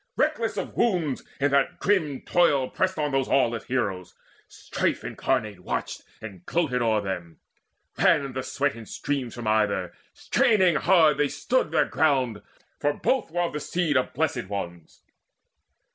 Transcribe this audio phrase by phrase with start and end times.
[0.15, 4.15] Reckless of wounds, in that grim toil pressed on Those aweless heroes:
[4.47, 7.39] Strife incarnate watched And gloated o'er them.
[7.99, 12.41] Ran the sweat in streams From either: straining hard they stood their ground,
[12.79, 15.03] For both were of the seed of Blessed Ones.